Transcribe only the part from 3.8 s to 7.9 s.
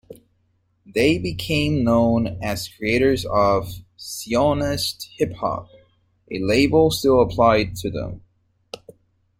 "Zionist hip-hop", a label still applied